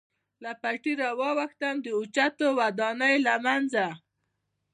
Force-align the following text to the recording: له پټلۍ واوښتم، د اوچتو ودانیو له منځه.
له 0.43 0.51
پټلۍ 0.61 0.93
واوښتم، 1.19 1.75
د 1.81 1.87
اوچتو 1.97 2.45
ودانیو 2.59 3.23
له 3.27 3.35
منځه. 3.45 3.85